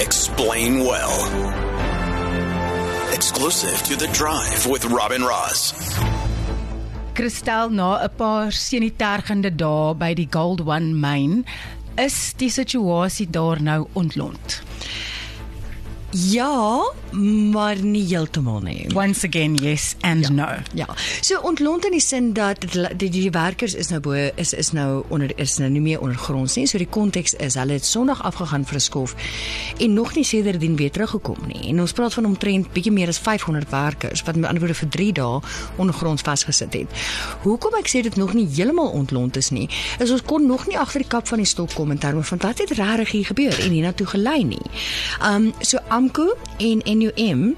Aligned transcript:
Explain 0.00 0.80
well. 0.80 1.12
Exclusive 3.12 3.82
to 3.84 3.96
The 3.96 4.08
Drive 4.12 4.64
with 4.66 4.86
Robin 4.86 5.20
Ross. 5.20 5.74
Kristel 7.12 7.68
na 7.68 8.00
'n 8.00 8.08
paar 8.16 8.48
sanitairgende 8.48 9.52
dae 9.52 9.94
by 9.94 10.14
die 10.14 10.28
Gold 10.30 10.64
One 10.64 10.94
myn 10.96 11.44
is 11.96 12.32
die 12.36 12.50
situasie 12.50 13.30
daar 13.30 13.60
nou 13.62 13.86
ontlont. 13.92 14.62
Ja, 16.12 16.92
maar 17.50 17.76
nie 17.82 18.02
heeltemal 18.06 18.60
nie. 18.60 18.86
Once 18.94 19.26
again 19.26 19.54
yes 19.54 19.94
and 20.00 20.26
ja. 20.26 20.32
no. 20.32 20.48
Ja. 20.74 20.86
So 21.20 21.38
ontlont 21.40 21.84
in 21.84 21.90
die 21.90 22.00
sin 22.00 22.32
dat 22.32 22.60
die, 22.60 22.96
die, 22.96 23.10
die 23.10 23.30
werkers 23.30 23.74
is 23.74 23.88
nou 23.88 24.00
bo 24.00 24.12
is 24.34 24.52
is 24.52 24.72
nou 24.72 25.04
onder 25.08 25.30
is 25.38 25.56
nou 25.58 25.70
nie 25.70 25.80
meer 25.80 26.00
ondergronds 26.00 26.56
nie. 26.58 26.66
So 26.66 26.78
die 26.78 26.88
konteks 26.90 27.34
is 27.34 27.54
hulle 27.54 27.78
het 27.78 27.86
Sondag 27.86 28.22
afgegaan 28.22 28.66
vir 28.66 28.76
'n 28.76 28.80
skof 28.80 29.14
en 29.78 29.92
nog 29.92 30.14
nie 30.14 30.24
sedertdien 30.24 30.76
weer 30.76 30.90
teruggekom 30.90 31.38
nie. 31.46 31.68
En 31.68 31.80
ons 31.80 31.92
praat 31.92 32.14
van 32.14 32.24
omtrent 32.24 32.72
bietjie 32.72 32.92
meer 32.92 33.08
as 33.08 33.18
500 33.18 33.70
werkers 33.70 34.22
wat 34.22 34.36
met 34.36 34.48
ander 34.48 34.60
woorde 34.60 34.78
vir 34.78 34.88
3 34.88 35.12
dae 35.12 35.40
ondergronds 35.76 36.22
vasgesit 36.22 36.72
het. 36.72 36.88
Hoekom 37.42 37.74
ek 37.74 37.88
sê 37.88 38.02
dit 38.02 38.16
nog 38.16 38.34
nie 38.34 38.48
heeltemal 38.54 38.90
ontlont 38.90 39.36
is 39.36 39.50
nie, 39.50 39.68
is 39.98 40.10
ons 40.10 40.22
kon 40.22 40.46
nog 40.46 40.66
nie 40.66 40.78
agter 40.78 41.00
die 41.00 41.08
kap 41.08 41.28
van 41.28 41.38
die 41.38 41.46
stok 41.46 41.74
kom 41.74 41.90
in 41.90 41.98
terme 41.98 42.22
van 42.22 42.38
wat 42.38 42.58
het 42.58 42.70
regtig 42.70 43.10
hier 43.10 43.24
gebeur 43.24 43.60
en 43.60 43.70
hiernatoe 43.70 44.06
gelei 44.06 44.44
nie. 44.44 44.70
Um 45.22 45.52
so 45.60 45.78
AMKU 46.00 46.34
en 46.56 46.98
NUM 46.98 47.56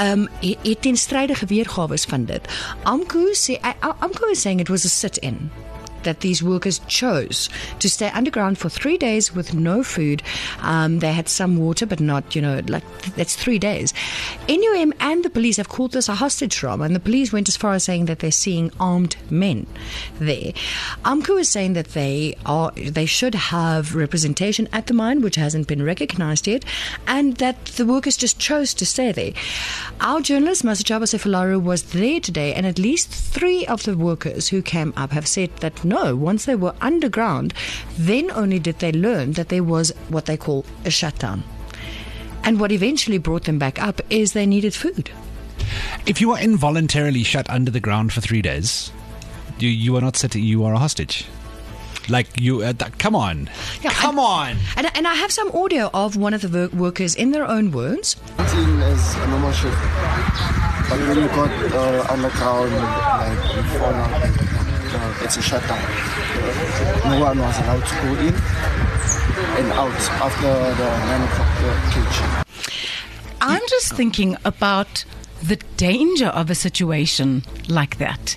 um 0.00 0.28
het 0.40 0.82
ten 0.82 0.96
strydige 0.96 1.46
weergawe 1.46 1.98
van 1.98 2.24
dit. 2.24 2.40
AMKU 2.82 3.34
sê 3.34 3.60
AMKU 3.98 4.30
is 4.30 4.40
saying 4.40 4.60
it 4.60 4.68
was 4.68 4.84
a 4.84 4.88
sit-in 4.88 5.50
that 6.04 6.20
these 6.20 6.42
workers 6.42 6.80
chose 6.88 7.48
to 7.78 7.88
stay 7.88 8.08
underground 8.08 8.58
for 8.58 8.68
three 8.68 8.98
days 8.98 9.34
with 9.34 9.54
no 9.54 9.82
food. 9.82 10.22
Um, 10.60 10.98
they 10.98 11.12
had 11.12 11.28
some 11.28 11.56
water, 11.56 11.86
but 11.86 12.00
not, 12.00 12.34
you 12.34 12.42
know, 12.42 12.60
like 12.68 12.84
that's 13.16 13.36
three 13.36 13.58
days. 13.58 13.92
NUM 14.48 14.92
and 15.00 15.24
the 15.24 15.30
police 15.30 15.56
have 15.56 15.68
called 15.68 15.92
this 15.92 16.08
a 16.08 16.14
hostage 16.14 16.56
drama, 16.56 16.84
and 16.84 16.94
the 16.94 17.00
police 17.00 17.32
went 17.32 17.48
as 17.48 17.56
far 17.56 17.74
as 17.74 17.84
saying 17.84 18.06
that 18.06 18.20
they're 18.20 18.30
seeing 18.30 18.70
armed 18.80 19.16
men 19.30 19.66
there. 20.18 20.52
AMCU 21.04 21.40
is 21.40 21.48
saying 21.48 21.74
that 21.74 21.88
they 21.88 22.36
are 22.46 22.70
they 22.72 23.06
should 23.06 23.34
have 23.34 23.94
representation 23.94 24.68
at 24.72 24.86
the 24.86 24.94
mine, 24.94 25.22
which 25.22 25.36
hasn't 25.36 25.68
been 25.68 25.82
recognised 25.82 26.46
yet, 26.46 26.64
and 27.06 27.36
that 27.36 27.64
the 27.66 27.86
workers 27.86 28.16
just 28.16 28.38
chose 28.38 28.74
to 28.74 28.86
stay 28.86 29.12
there. 29.12 29.32
Our 30.00 30.20
journalist 30.20 30.64
Masechaba 30.64 31.04
Sefularo 31.04 31.62
was 31.62 31.82
there 31.84 32.20
today, 32.20 32.54
and 32.54 32.66
at 32.66 32.78
least 32.78 33.08
three 33.10 33.66
of 33.66 33.82
the 33.84 33.96
workers 33.96 34.48
who 34.48 34.62
came 34.62 34.92
up 34.96 35.10
have 35.12 35.26
said 35.26 35.54
that 35.58 35.84
no, 35.92 36.16
once 36.16 36.44
they 36.46 36.56
were 36.56 36.74
underground, 36.80 37.52
then 37.98 38.30
only 38.32 38.58
did 38.58 38.78
they 38.78 38.92
learn 38.92 39.32
that 39.32 39.48
there 39.48 39.62
was 39.64 39.92
what 40.08 40.24
they 40.26 40.36
call 40.36 40.64
a 40.84 40.90
shutdown. 40.90 41.42
And 42.44 42.58
what 42.58 42.72
eventually 42.72 43.18
brought 43.18 43.44
them 43.44 43.58
back 43.58 43.80
up 43.80 44.00
is 44.10 44.32
they 44.32 44.46
needed 44.46 44.74
food. 44.74 45.10
If 46.06 46.20
you 46.20 46.32
are 46.32 46.40
involuntarily 46.40 47.22
shut 47.22 47.48
under 47.48 47.70
the 47.70 47.80
ground 47.80 48.12
for 48.12 48.20
three 48.20 48.42
days, 48.42 48.90
you, 49.58 49.68
you 49.68 49.96
are 49.96 50.00
not 50.00 50.16
sitting, 50.16 50.42
you 50.42 50.64
are 50.64 50.74
a 50.74 50.78
hostage. 50.78 51.24
Like 52.08 52.26
you, 52.40 52.62
uh, 52.62 52.72
th- 52.72 52.98
come 52.98 53.14
on, 53.14 53.48
Yeah, 53.80 53.90
come 53.94 54.18
and- 54.18 54.26
on. 54.26 54.56
And, 54.76 54.90
and 54.96 55.06
I 55.06 55.14
have 55.14 55.30
some 55.30 55.52
audio 55.54 55.88
of 55.94 56.16
one 56.16 56.34
of 56.34 56.42
the 56.42 56.48
work- 56.50 56.72
workers 56.72 57.14
in 57.14 57.30
their 57.30 57.46
own 57.46 57.70
words. 57.70 58.16
Routine 58.38 58.80
is 58.90 59.14
a 59.22 59.26
normal 59.28 59.52
shift. 59.52 59.78
But 60.90 60.98
when 61.06 61.18
you 61.22 61.28
got 61.28 61.50
uh, 61.72 62.06
underground, 62.10 62.72
like 62.74 63.38
before 63.54 63.92
now, 63.92 64.10
uh, 64.18 64.61
it's 65.22 65.36
a 65.36 65.42
shutdown. 65.42 65.80
No 67.04 67.20
one 67.20 67.38
was 67.38 67.58
allowed 67.60 67.86
to 67.86 67.94
go 68.02 68.14
in 68.20 68.34
and 69.58 69.72
out 69.72 70.00
after 70.20 70.52
the 70.74 70.88
9 71.06 71.22
o'clock 71.22 71.52
cage. 71.92 72.18
I'm 73.40 73.62
just 73.68 73.94
thinking 73.94 74.36
about 74.44 75.04
the 75.42 75.56
danger 75.76 76.26
of 76.26 76.50
a 76.50 76.54
situation 76.54 77.42
like 77.68 77.98
that. 77.98 78.36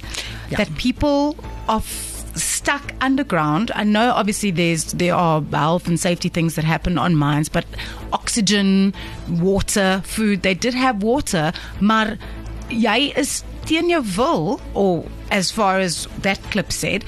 Yeah. 0.49 0.57
That 0.57 0.75
people 0.77 1.35
are 1.67 1.77
f- 1.77 2.23
stuck 2.35 2.93
underground. 3.01 3.71
I 3.75 3.83
know 3.83 4.11
obviously 4.11 4.51
there's 4.51 4.91
there 4.93 5.13
are 5.15 5.41
health 5.51 5.87
and 5.87 5.99
safety 5.99 6.29
things 6.29 6.55
that 6.55 6.65
happen 6.65 6.97
on 6.97 7.15
mines, 7.15 7.49
but 7.49 7.65
oxygen, 8.13 8.93
water, 9.29 10.01
food, 10.05 10.41
they 10.41 10.53
did 10.55 10.73
have 10.73 11.03
water, 11.03 11.53
maar 11.79 12.17
jy 12.69 13.13
is 13.15 13.43
teen 13.65 13.89
jou 13.89 14.03
wil 14.17 14.59
or 14.73 15.05
as 15.31 15.51
far 15.51 15.79
as 15.79 16.07
that 16.21 16.41
clip 16.51 16.71
said 16.71 17.03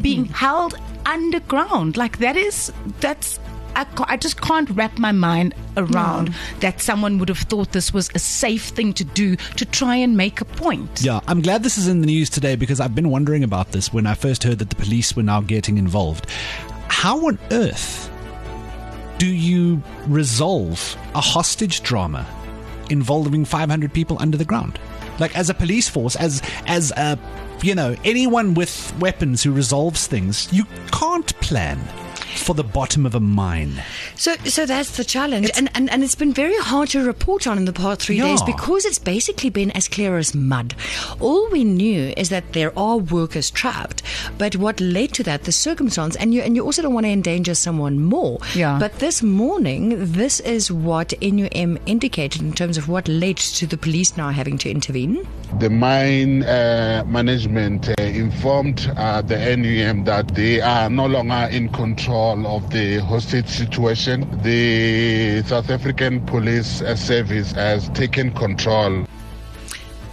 being 0.00 0.24
hmm. 0.26 0.32
held 0.32 0.78
underground 1.06 1.96
like 1.96 2.18
that 2.18 2.36
is 2.36 2.72
that's 3.00 3.38
I, 3.78 3.86
I 4.08 4.16
just 4.16 4.40
can't 4.40 4.68
wrap 4.70 4.98
my 4.98 5.12
mind 5.12 5.54
around 5.76 6.34
that 6.60 6.80
someone 6.80 7.18
would 7.18 7.28
have 7.28 7.38
thought 7.38 7.70
this 7.70 7.94
was 7.94 8.10
a 8.14 8.18
safe 8.18 8.64
thing 8.64 8.92
to 8.94 9.04
do 9.04 9.36
to 9.36 9.64
try 9.64 9.94
and 9.94 10.16
make 10.16 10.40
a 10.40 10.44
point. 10.44 11.00
Yeah, 11.00 11.20
I'm 11.28 11.40
glad 11.40 11.62
this 11.62 11.78
is 11.78 11.86
in 11.86 12.00
the 12.00 12.06
news 12.06 12.28
today 12.28 12.56
because 12.56 12.80
I've 12.80 12.96
been 12.96 13.08
wondering 13.08 13.44
about 13.44 13.70
this 13.70 13.92
when 13.92 14.04
I 14.04 14.14
first 14.14 14.42
heard 14.42 14.58
that 14.58 14.70
the 14.70 14.76
police 14.76 15.14
were 15.14 15.22
now 15.22 15.40
getting 15.40 15.78
involved. 15.78 16.26
How 16.88 17.28
on 17.28 17.38
earth 17.52 18.10
do 19.18 19.26
you 19.26 19.80
resolve 20.08 20.96
a 21.14 21.20
hostage 21.20 21.82
drama 21.82 22.26
involving 22.90 23.44
500 23.44 23.92
people 23.92 24.16
under 24.18 24.36
the 24.36 24.44
ground? 24.44 24.80
Like 25.18 25.36
as 25.36 25.50
a 25.50 25.54
police 25.54 25.88
force, 25.88 26.16
as 26.16 26.42
as 26.66 26.92
a 26.92 27.18
you 27.62 27.74
know 27.74 27.96
anyone 28.04 28.54
with 28.54 28.94
weapons 29.00 29.42
who 29.42 29.52
resolves 29.52 30.06
things, 30.06 30.48
you 30.52 30.64
can't 30.92 31.38
plan 31.40 31.78
for 32.38 32.54
the 32.54 32.64
bottom 32.64 33.04
of 33.06 33.14
a 33.14 33.20
mine. 33.20 33.82
So, 34.16 34.34
so 34.44 34.66
that's 34.66 34.96
the 34.96 35.04
challenge, 35.04 35.50
and, 35.56 35.68
and 35.74 35.90
and 35.90 36.02
it's 36.04 36.14
been 36.14 36.32
very 36.32 36.56
hard 36.58 36.88
to 36.90 37.04
report 37.04 37.46
on 37.46 37.58
in 37.58 37.64
the 37.64 37.72
past 37.72 38.02
three 38.02 38.16
Yeah. 38.16 38.24
days 38.26 38.42
because 38.42 38.84
it's 38.84 38.98
basically 38.98 39.50
been 39.50 39.70
as 39.72 39.88
clear 39.88 40.16
as 40.18 40.34
mud. 40.34 40.74
All 41.20 41.48
we 41.50 41.64
knew 41.64 42.12
is 42.16 42.28
that 42.30 42.52
there 42.52 42.72
are 42.78 42.96
workers 42.98 43.50
trapped, 43.50 44.02
but 44.38 44.56
what 44.56 44.80
led 44.80 45.12
to 45.14 45.22
that, 45.24 45.44
the 45.44 45.52
circumstance, 45.52 46.16
and 46.16 46.32
you 46.34 46.42
and 46.42 46.56
you 46.56 46.64
also 46.64 46.82
don't 46.82 46.94
want 46.94 47.06
to 47.06 47.10
endanger 47.12 47.54
someone 47.54 48.00
more. 48.00 48.38
Yeah. 48.54 48.78
But 48.78 48.98
this 48.98 49.22
morning, 49.22 50.12
this 50.12 50.40
is 50.40 50.70
what 50.72 51.12
NUM 51.22 51.78
indicated 51.86 52.42
in 52.42 52.52
terms 52.52 52.76
of 52.78 52.88
what 52.88 53.08
led 53.08 53.36
to 53.36 53.66
the 53.66 53.76
police 53.76 54.16
now 54.16 54.30
having 54.30 54.58
to 54.58 54.70
intervene. 54.70 55.26
The 55.58 55.70
mine 55.70 56.42
uh, 56.44 57.04
management 57.06 57.88
uh, 57.88 57.94
informed 58.02 58.90
uh, 58.96 59.22
the 59.22 59.56
NUM 59.56 60.04
that 60.04 60.34
they 60.34 60.60
are 60.60 60.90
no 60.90 61.06
longer 61.06 61.48
in 61.50 61.68
control 61.70 62.27
of 62.36 62.70
the 62.70 62.98
hostage 62.98 63.48
situation. 63.48 64.26
The 64.42 65.42
South 65.42 65.70
African 65.70 66.24
Police 66.26 66.82
Service 66.96 67.52
has 67.52 67.88
taken 67.90 68.32
control. 68.32 69.06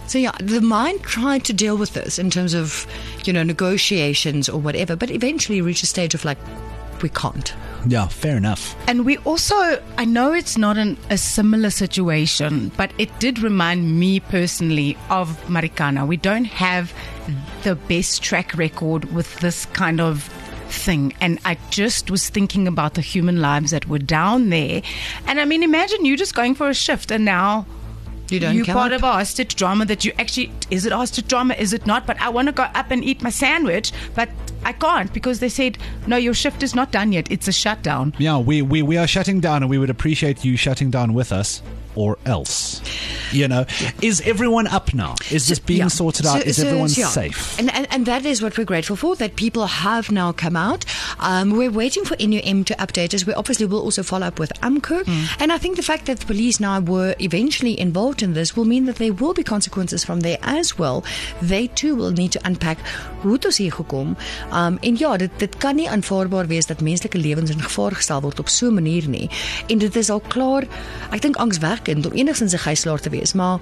So 0.06 0.18
yeah, 0.18 0.32
the 0.40 0.60
mine 0.60 0.98
tried 1.00 1.44
to 1.46 1.52
deal 1.52 1.76
with 1.76 1.94
this 1.94 2.18
in 2.18 2.30
terms 2.30 2.54
of, 2.54 2.86
you 3.24 3.32
know, 3.32 3.42
negotiations 3.42 4.48
or 4.48 4.60
whatever, 4.60 4.94
but 4.94 5.10
eventually 5.10 5.60
reached 5.60 5.82
a 5.82 5.86
stage 5.86 6.14
of 6.14 6.24
like, 6.24 6.38
we 7.02 7.08
can't. 7.08 7.52
Yeah, 7.88 8.08
fair 8.08 8.36
enough. 8.36 8.74
And 8.88 9.04
we 9.04 9.18
also, 9.18 9.54
I 9.98 10.04
know 10.04 10.32
it's 10.32 10.56
not 10.56 10.76
an, 10.78 10.96
a 11.10 11.18
similar 11.18 11.70
situation, 11.70 12.72
but 12.76 12.90
it 12.98 13.16
did 13.18 13.40
remind 13.40 13.98
me 13.98 14.20
personally 14.20 14.96
of 15.10 15.28
Marikana. 15.46 16.06
We 16.06 16.16
don't 16.16 16.46
have 16.46 16.92
the 17.62 17.74
best 17.74 18.22
track 18.22 18.54
record 18.54 19.12
with 19.12 19.38
this 19.40 19.66
kind 19.66 20.00
of 20.00 20.28
thing. 20.68 21.14
And 21.20 21.38
I 21.44 21.58
just 21.70 22.10
was 22.10 22.28
thinking 22.28 22.66
about 22.68 22.94
the 22.94 23.00
human 23.00 23.40
lives 23.40 23.70
that 23.70 23.88
were 23.88 23.98
down 23.98 24.50
there. 24.50 24.82
And 25.26 25.40
I 25.40 25.44
mean, 25.44 25.62
imagine 25.62 26.04
you 26.04 26.16
just 26.16 26.34
going 26.34 26.54
for 26.54 26.68
a 26.68 26.74
shift 26.74 27.10
and 27.10 27.24
now 27.24 27.66
You 28.28 28.40
don't 28.40 28.54
you 28.56 28.64
come 28.64 28.74
part 28.74 28.92
up. 28.92 28.98
of 28.98 29.02
a 29.04 29.12
hostage 29.12 29.54
drama 29.54 29.84
that 29.86 30.04
you 30.04 30.12
actually 30.18 30.50
is 30.70 30.84
it 30.84 30.92
hostage 30.92 31.28
drama 31.28 31.54
is 31.54 31.72
it 31.72 31.86
not 31.86 32.06
but 32.08 32.20
i 32.20 32.28
want 32.28 32.46
to 32.48 32.52
go 32.52 32.64
up 32.64 32.90
and 32.90 33.04
eat 33.04 33.22
my 33.22 33.30
sandwich 33.30 33.92
but 34.16 34.28
i 34.64 34.72
can't 34.72 35.12
because 35.12 35.38
they 35.38 35.48
said 35.48 35.78
no 36.08 36.16
your 36.16 36.34
shift 36.34 36.60
is 36.64 36.74
not 36.74 36.90
done 36.90 37.12
yet 37.12 37.30
it's 37.30 37.46
a 37.46 37.52
shutdown 37.52 38.12
Yeah, 38.18 38.38
we, 38.38 38.62
we, 38.62 38.82
we 38.82 38.96
are 38.96 39.06
shutting 39.06 39.38
down 39.38 39.62
and 39.62 39.70
we 39.70 39.78
would 39.78 39.90
appreciate 39.90 40.44
you 40.44 40.56
shutting 40.56 40.90
down 40.90 41.14
with 41.14 41.30
us 41.30 41.62
or 41.94 42.18
else. 42.26 42.80
You 43.36 43.48
know, 43.48 43.66
is 44.00 44.20
everyone 44.22 44.66
up 44.66 44.94
now? 44.94 45.14
Is 45.30 45.46
this 45.48 45.58
being 45.58 45.80
Yeah. 45.80 45.88
sorted 45.88 46.26
out? 46.26 46.40
So- 46.42 46.48
is 46.48 46.56
so, 46.56 46.66
everyone 46.66 46.90
yeah. 46.90 47.08
safe? 47.08 47.58
And, 47.58 47.70
and 47.74 47.86
and 47.90 48.06
that 48.06 48.24
is 48.24 48.40
what 48.42 48.56
we're 48.56 48.64
grateful 48.64 48.96
for. 48.96 49.14
That 49.16 49.36
people 49.36 49.66
have 49.66 50.10
now 50.10 50.32
come 50.32 50.56
out. 50.56 50.84
Um, 51.20 51.50
we're 51.56 51.70
waiting 51.70 52.04
for 52.04 52.16
NUM 52.18 52.64
to 52.64 52.74
update 52.74 53.14
us. 53.14 53.26
We 53.26 53.34
obviously 53.34 53.66
will 53.66 53.80
also 53.80 54.02
follow 54.02 54.26
up 54.26 54.38
with 54.38 54.52
AMCO. 54.60 55.04
Hmm. 55.04 55.42
And 55.42 55.52
I 55.52 55.58
think 55.58 55.76
the 55.76 55.82
fact 55.82 56.06
that 56.06 56.20
the 56.20 56.26
police 56.26 56.60
now 56.60 56.80
were 56.80 57.14
eventually 57.18 57.78
involved 57.78 58.22
in 58.22 58.34
this 58.34 58.56
will 58.56 58.64
mean 58.64 58.86
that 58.86 58.96
there 58.96 59.12
will 59.12 59.34
be 59.34 59.42
consequences 59.42 60.04
from 60.04 60.20
there 60.20 60.38
as 60.42 60.78
well. 60.78 61.04
They 61.42 61.68
too 61.68 61.94
will 61.94 62.12
need 62.12 62.32
to 62.32 62.40
unpack 62.44 62.78
hoe 63.22 63.32
het 63.32 63.44
ons 63.44 63.56
hier 63.56 63.72
gekom. 63.72 64.16
Um, 64.52 64.78
en 64.80 64.96
ja, 64.96 65.16
dit 65.16 65.30
dit 65.38 65.56
kan 65.56 65.76
nie 65.76 65.90
aanvaarbaar 65.90 66.46
wees 66.46 66.66
dat 66.66 66.80
menslike 66.80 67.18
lewens 67.18 67.50
in 67.50 67.62
gevaar 67.62 67.92
gestel 67.92 68.20
word 68.20 68.38
op 68.38 68.48
so 68.48 68.68
'n 68.68 68.74
manier 68.74 69.08
nie. 69.08 69.30
En 69.66 69.78
dit 69.78 69.96
is 69.96 70.10
al 70.10 70.20
klaar, 70.20 70.64
ek 71.10 71.22
dink 71.22 71.36
angswekkend 71.36 72.06
om 72.06 72.12
enigstens 72.12 72.52
'n 72.52 72.58
gijslaer 72.58 73.00
te 73.00 73.10
wees, 73.10 73.32
maar 73.32 73.58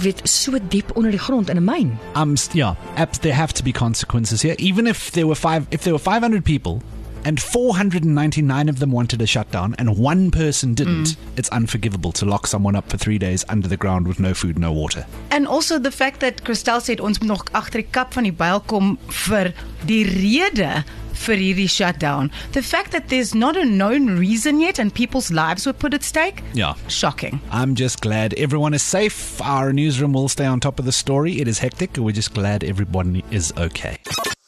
weet 0.00 0.20
so 0.24 0.52
diep 0.68 0.96
onder 0.96 1.10
die 1.10 1.20
grond 1.20 1.48
in 1.48 1.56
'n 1.56 1.64
myn. 1.64 1.98
Um, 2.16 2.34
yeah, 2.52 2.74
abs- 2.94 3.18
there 3.18 3.34
have 3.34 3.52
to 3.52 3.62
be 3.62 3.72
consequences 3.72 4.42
here. 4.42 4.54
Even 4.58 4.86
if 4.86 5.10
there 5.10 5.26
were 5.26 5.36
five, 5.36 5.66
if 5.68 5.82
there 5.82 5.92
were 5.92 6.02
500 6.12 6.42
people 6.42 6.80
and 7.24 7.40
499 7.40 8.68
of 8.68 8.78
them 8.80 8.90
wanted 8.90 9.22
a 9.22 9.26
shutdown, 9.26 9.74
and 9.78 9.96
one 9.96 10.30
person 10.30 10.74
didn't, 10.74 11.16
it's 11.36 11.48
unforgivable 11.50 12.10
to 12.12 12.26
lock 12.26 12.46
someone 12.46 12.74
up 12.74 12.90
for 12.90 12.96
three 12.98 13.18
days 13.18 13.44
under 13.48 13.68
the 13.68 13.76
ground 13.76 14.08
with 14.08 14.18
no 14.18 14.34
food, 14.34 14.58
no 14.58 14.72
water. 14.72 15.06
And 15.30 15.46
also 15.46 15.78
the 15.78 15.92
fact 15.92 16.18
that 16.20 16.42
Christel 16.44 16.80
said 16.80 17.00
ons 17.00 17.18
moet 17.20 17.28
nog 17.28 17.44
agter 17.52 17.80
die 17.80 17.86
kap 17.90 18.12
van 18.14 18.24
die 18.24 18.32
byl 18.32 18.60
kom 18.66 18.98
vir 19.08 19.52
die 19.86 20.02
rede 20.04 20.84
vir 21.14 21.36
hierdie 21.36 21.68
shutdown. 21.68 22.30
The 22.52 22.62
fact 22.62 22.92
that 22.92 23.08
there's 23.08 23.34
not 23.34 23.56
a 23.56 23.64
known 23.64 24.18
reason 24.18 24.60
yet 24.60 24.78
and 24.78 24.92
people's 24.94 25.30
lives 25.30 25.66
were 25.66 25.72
put 25.72 25.94
at 25.94 26.02
stake. 26.02 26.42
Yeah. 26.54 26.74
Shocking. 26.88 27.40
I'm 27.50 27.74
just 27.74 28.00
glad 28.00 28.34
everyone 28.34 28.74
is 28.74 28.82
safe. 28.82 29.40
Our 29.42 29.72
newsroom 29.72 30.12
will 30.12 30.28
stay 30.28 30.46
on 30.46 30.60
top 30.60 30.78
of 30.78 30.84
the 30.84 30.92
story. 30.92 31.40
It 31.40 31.48
is 31.48 31.58
hectic. 31.58 31.96
We're 31.96 32.12
just 32.12 32.34
glad 32.34 32.64
everyone 32.64 33.22
is 33.30 33.52
okay. 33.56 33.98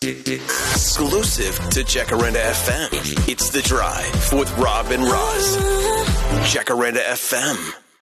Exclusive 0.03 1.57
to 1.71 1.81
Jacaranda 1.81 2.43
FM. 2.53 3.29
It's 3.29 3.49
The 3.51 3.63
Drive 3.63 4.33
with 4.33 4.55
Rob 4.59 4.91
and 4.91 5.03
Roz. 5.03 5.57
Jacaranda 6.53 7.03
FM. 7.03 7.84